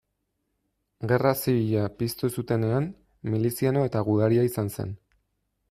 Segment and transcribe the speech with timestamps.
[1.11, 2.89] Gerra Zibila piztu zutenean,
[3.35, 4.99] miliziano eta gudaria izan zen.